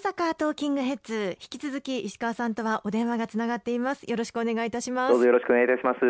[0.00, 6.00] 阪トーキングヘッズ引き続き石川さんとはお電話がつながっていますよろしくお願いいたしますどうぞよろしくお願いいたします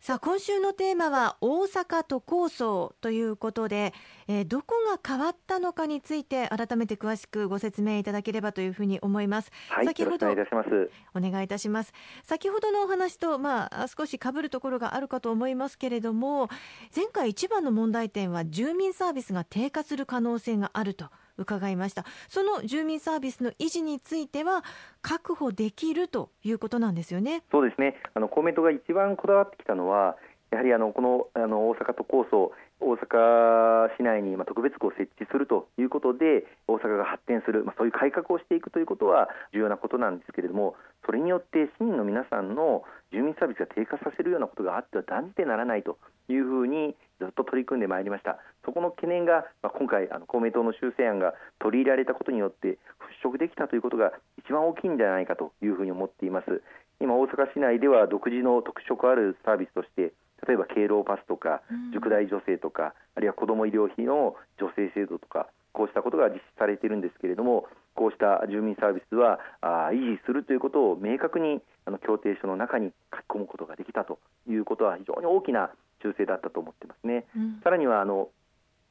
[0.00, 3.92] さあ今週のテーマは大阪都構想ということで、
[4.28, 9.52] えー、どこが変わったのかについて改めて詳しくご説明いただければというふうに思います。
[9.68, 10.90] はい、先ほどお願いいたします。
[11.14, 11.92] お願いいたします。
[12.22, 16.48] 先ほどのお話とまあ少し被るところがあるかと思いますけれども、
[16.96, 21.10] 前回一番の問題点は住民サービスが低下する可能性があると。
[21.40, 22.04] 伺いました。
[22.28, 24.62] その住民サービスの維持については
[25.02, 27.42] 確保できるということなんですよね。
[27.50, 27.96] そうですね。
[28.14, 30.16] あの公明党が一番こだわってきたのは
[30.50, 45.98] やはりあのこのあの大阪都構想大阪市内に特別区を設置するということで大阪が発展する、まあ、そういう改革をしていくということは重要なことなんですけれどもそれによって市民の皆さんの住民サービスが低下させるようなことがあっては断じてならないと
[46.28, 48.38] いうふうにずっと取り組んでまいりました。
[48.64, 52.78] そこの懸念が、まあ、今回あの公明党の修正案が取り入れられたことによって
[53.22, 56.62] 払拭できたということが一番大きいんじゃないかというふうに思っています。
[57.00, 60.12] 今大阪市内では独自の特色あるサービスとして
[60.46, 61.62] 例えば敬老パスとか
[61.92, 74.18] 塾代助成とか、あるいは子ども医療費の助成制度とかこうしたことが実施されているんですけれどもこうした住民サービスはあ維持するということを明確にあの協定書の中に書き込むことができたと
[74.48, 75.70] いうことは非常に大きな
[76.02, 77.26] 修正だったと思ってますね。
[77.36, 78.28] うん、さらにはあの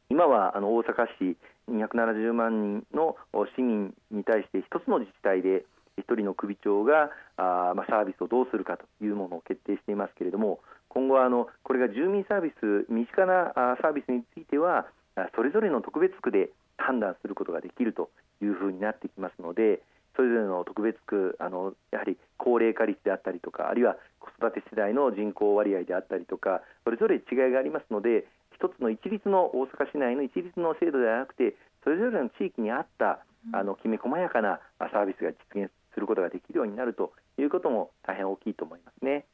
[0.09, 1.38] 今はあの大阪市
[1.69, 3.15] 270万人の
[3.55, 5.65] 市民に対して一つの自治体で
[5.99, 14.87] 1人の首長があ、まあ、サービスをどうするかというものを決定していますけれども今後はあのこれが住民サービス身近なサービスについては
[15.35, 18.09] それぞれの特別区で判断することができると
[18.41, 19.81] いうふうになってきますので
[20.15, 39.25] それぞれの特別区あのやはり高齢化率であったりとかあるいは子育て世代の人口割合であったりとかそれぞれ違いがありますので一つの一律の大阪市内の一律の制度ではなくてそれぞれの地域に合ったあのきめ細やかなサービスが実現することができるようになるということも大変大きいと思いますね。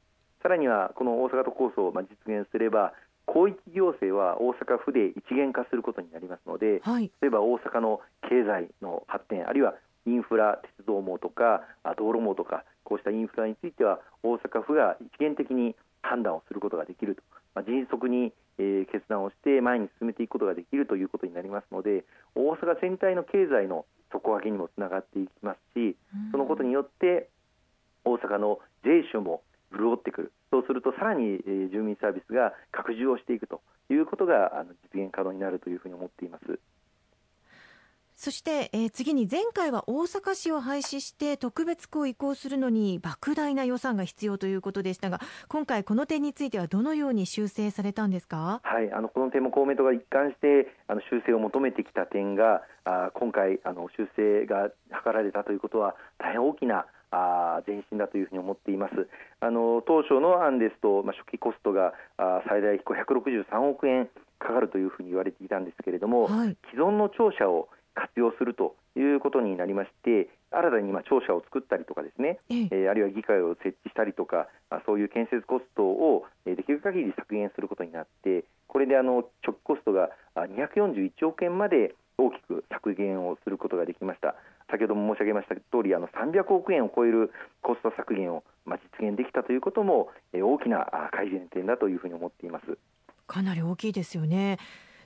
[0.44, 2.94] さらにはこの大阪都構想を実現すれば
[3.28, 8.00] 広域行政は大阪府で一元化することになりますので、はい、例えば大阪の
[8.30, 9.74] 経済の発展あるいは
[10.06, 11.62] インフラ鉄道網とか
[11.98, 17.24] 道路網とかこうしたインフラについては大阪府が一元的に判断をすることができると、
[17.56, 22.06] まあ、迅速に、えー、決断をして前に進めていくことができるということになりますので
[22.36, 25.98] 大阪全体の経済の底上げにもつながっていきますし
[26.32, 27.30] そのことによって
[28.06, 29.42] 大阪の税収も
[29.74, 30.32] 潤ってくる。
[30.52, 36.60] そうするとさらに、え住民サービスが拡充をしていくということがあの実現可能になるというふうに思っています。
[38.16, 59.08] そして、えー、次に前回は大阪市を廃止して特別区を移行するのに莫大な予算が必要ということでしたが今回この点についてはどのように修正されたんですか、はい、あのこの点も公明党が一貫してあの修正を求めてきた点があ今回あの修正が図られたということは大変大きなあ前進だというふうに思っています。
[59.40, 64.10] あの当初の案ですと、まあ、初期コストがあ最大163億円
[64.40, 72.90] かかるというふうに言われていたんですけれども、はい、既存の庁舎を活用するということになりまして新たに今庁舎を作ったりとかですね、ええ。
[72.90, 74.48] あるいは議会を設置したりとか
[74.86, 84.36] そういう建設コストをできる限り削減することになってこれであの直期コストが241億円まで大きく削減をすることができました。
[84.70, 87.32] 先ほども申し上げました通りあの300億円を超える
[87.62, 92.78] コスト削減を、まあ、実現できたということも、え大きな改善点だというふうに思っています。
[93.28, 94.58] かなり大きいですよね。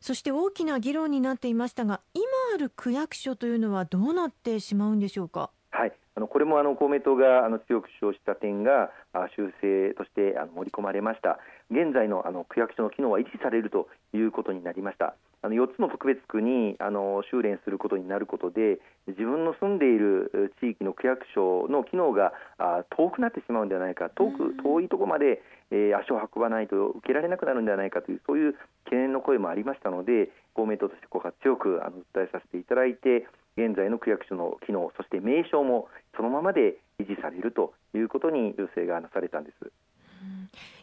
[0.01, 2.23] そして大きな議論になっていましたが今
[2.53, 5.51] ある区役所というのはどうなってしまうんでしょうか？
[5.71, 5.93] はい。
[6.15, 8.91] あのこれもあの公明党があの強く主張した点が
[9.37, 11.39] 修正としてあの盛り込まれました。
[11.71, 15.15] 現在のあの区役所の機能は維持されるということになりました。
[15.41, 24.09] あの4つの特別区にあの修練することになることで自分の住んでいる地域の区役所の機能があ遠くなってしまうんではないか。
[24.09, 33.27] 遠く遠いところまで、えー、足を運ばないと受けられなくなるんではないかというそういう懸念の声もありましたので公明党としてここは強くあの訴えさせていただいて
[33.57, 39.71] 現在の区役所の機能そして名称もそのままで維持されるということに修正がなされたんです。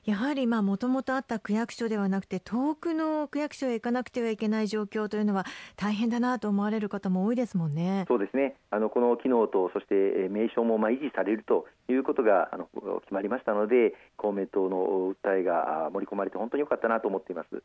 [0.05, 8.05] やはりもともとあった区役所ではなくて遠くの区役所へ行かなくてはいけない状況というのは大変だなと思われる方も多いですもんね。
[8.07, 12.69] そうですねあのこの機能とそして名称もまあ維持されるということがあの
[13.01, 17.63] 決まりましたので公明党の訴えが盛り込まれて本当に良かったなと思っています。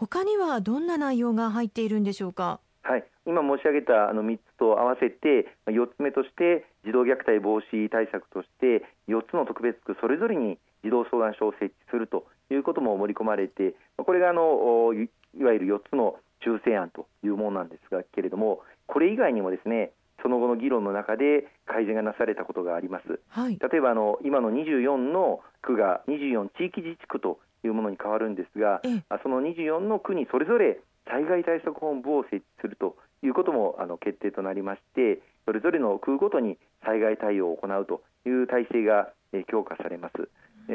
[0.00, 2.58] 他にはどんな内容が入っているんでしょうか？
[2.82, 19.92] はい、今申し上げたあの3つと合わせて4つ目として児童虐待防止対策として4つの特別区それぞれに児童相談所を設置するということも盛り込まれてこれがあのいわゆる4つの修正案というものなんですがけれどもこれ以外にもですね
[20.22, 23.20] その後の議論の中で改善がなされたことがあります。
[23.28, 28.80] はい、例えばあの今の24の区が24地域自治区というものに変わるんですが、
[29.22, 39.10] その24の区にそれぞれ災害対策本部を設置するということもあの決定となりましてそれぞれの区ごとに災害対応を行うという体制が
[39.48, 40.28] 強化されます。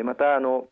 [0.04, 0.68] またあの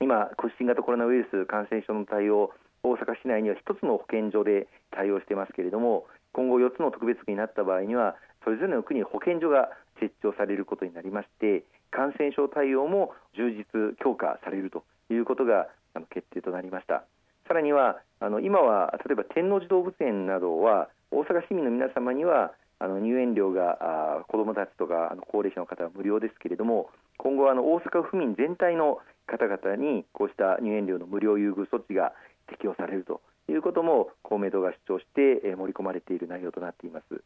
[0.00, 2.52] 今、新型コロナウイルス感染症の対応
[2.82, 15.68] 大阪市内には1つの保健所で対応していますけれども今後4つの特別区になった場合にはそれぞれの区に保健所が設置をされることになりまして感染症対応も充実強化されるということが
[16.10, 17.04] 決定となりました
[17.48, 32.12] さらにはあの今は例えば天王寺動物園などは大阪市民の皆様にはあの入園料が子どもたちとかあの高齢者の方は無料ですけれども今後はあの大阪府民全体の方々にこうした入園料の無料優遇措置が
[32.48, 37.22] 適用されるということも公明党が主張して盛り込まれている内容となっています。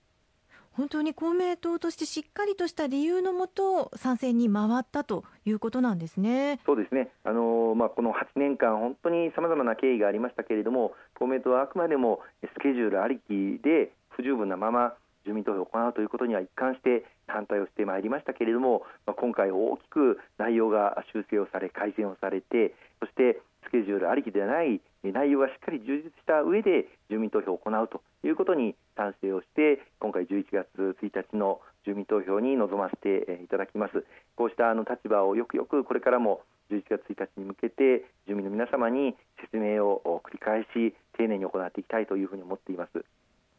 [0.77, 6.61] 本当に公明党としてしっかりとした理由のもと賛成に回ったということなんですね。
[6.65, 7.11] そうですね。
[7.25, 14.95] あのまあこの8年間本当にさまざまな経緯がありましたけれども、公明党はあくまでもスケジュールありきで不十分なまま
[15.27, 30.67] 住民投票を行うということには一貫して反対をしてまいりましたけれども、まあ、今回大きく内容が修正をされ改善をされてそしてスケジュールありきではない内容がしっかり充実した上で住民投票を行うということに賛成をして今回11月
[31.03, 34.05] 1日の住民投票に臨ませていただきます。
[34.37, 43.05] こうしたあの立場をよくよくこれからも11月1日に向けて住民の皆様に説明を繰り返し丁寧に行っていきたいというふうに思っています。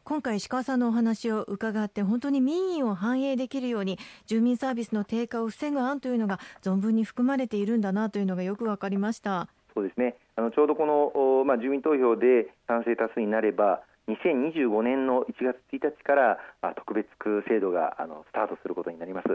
[0.03, 9.47] 今回石川さんのお話を伺って本当に民意を反映できるように住民サービスの低下を防ぐ案というのが存分に含まれているんだなというのがよく分かりました。
[9.73, 10.15] そうですね。
[10.35, 13.81] あのちょうどこの、まあ、住民投票で賛成多数になれば
[14.15, 16.37] 2025年の1月1日から
[16.75, 19.27] 特別区制度があのスタートすることになります。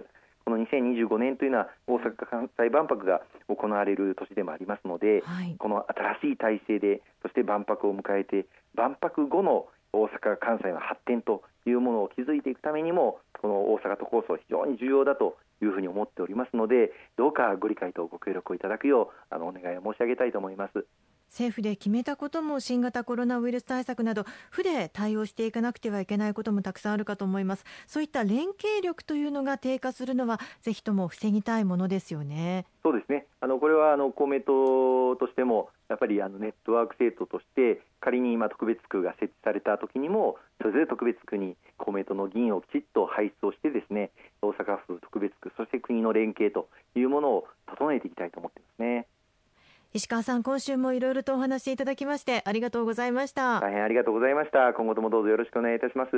[0.45, 5.85] この2025年というのは大阪・関西万博が行われる年でもありますので、はい、この
[6.23, 8.47] 新しい体制でそして万博を迎えて
[8.77, 20.87] 万博後の大阪・関西の発展というものを築いていくためにもこの大阪都構想非常に重要だというふうに思っておりますのでどうかご理解とご協力をいただくようあのお願いを申し上げたいと思います。
[21.29, 27.65] 政府で決めたことも新型コロナウイルス対策など府で対応していかなくてはいけないこともたくさんあるかと思います。
[27.87, 32.67] そういった連携力というのが低下するのはぜひとも防ぎたいものですよね。
[32.83, 33.27] そうですね。
[33.41, 44.11] あのこれはあの公明党としてもやっぱりあのネットワーク制度として仮に今特別区が設置された時にもそれぞれ特別区に公明党の議員をきちっと輩出をしてですね
[44.43, 49.07] 大阪府特別区そして国の連携というものを整えていきたいと思っていますね。
[49.97, 53.61] 石川さん今週もいろいろとお話しいただきましてありがとうございました。
[53.61, 54.75] 大変ありがとうございました。
[54.75, 56.11] 今後ともどうぞよろしくお願いいたします。